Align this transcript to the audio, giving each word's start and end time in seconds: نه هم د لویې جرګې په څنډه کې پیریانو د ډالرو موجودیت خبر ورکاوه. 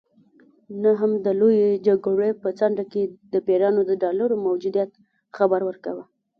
نه 0.81 0.91
هم 0.99 1.11
د 1.25 1.27
لویې 1.39 1.69
جرګې 1.85 2.29
په 2.41 2.49
څنډه 2.59 2.83
کې 2.91 3.01
پیریانو 3.47 3.81
د 3.89 3.91
ډالرو 4.03 4.35
موجودیت 4.45 4.89
خبر 5.37 5.61
ورکاوه. 5.65 6.03